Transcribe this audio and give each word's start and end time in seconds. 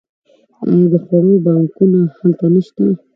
آیا 0.67 0.85
د 0.91 0.93
خوړو 1.03 1.33
بانکونه 1.45 1.99
هلته 2.19 2.45
نشته؟ 2.53 2.83